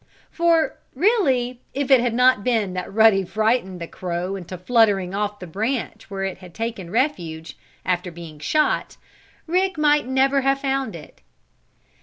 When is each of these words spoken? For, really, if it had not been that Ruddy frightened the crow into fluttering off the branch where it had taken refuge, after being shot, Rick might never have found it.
For, 0.31 0.79
really, 0.95 1.61
if 1.75 1.91
it 1.91 1.99
had 2.01 2.15
not 2.15 2.43
been 2.43 2.73
that 2.73 2.91
Ruddy 2.91 3.23
frightened 3.23 3.79
the 3.79 3.87
crow 3.87 4.35
into 4.35 4.57
fluttering 4.57 5.13
off 5.13 5.37
the 5.37 5.45
branch 5.45 6.09
where 6.09 6.23
it 6.23 6.39
had 6.39 6.55
taken 6.55 6.89
refuge, 6.89 7.55
after 7.85 8.09
being 8.11 8.39
shot, 8.39 8.97
Rick 9.45 9.77
might 9.77 10.07
never 10.07 10.41
have 10.41 10.59
found 10.61 10.95
it. 10.95 11.21